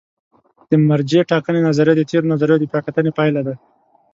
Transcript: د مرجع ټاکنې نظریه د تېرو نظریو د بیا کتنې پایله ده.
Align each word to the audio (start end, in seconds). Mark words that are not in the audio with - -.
د 0.69 0.71
مرجع 0.87 1.21
ټاکنې 1.31 1.61
نظریه 1.67 1.93
د 1.97 2.01
تېرو 2.09 2.31
نظریو 2.33 2.61
د 2.61 2.63
بیا 2.71 2.79
کتنې 2.87 3.11
پایله 3.17 3.41
ده. 3.47 3.55